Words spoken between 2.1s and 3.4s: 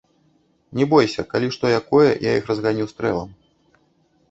я іх разганю стрэлам.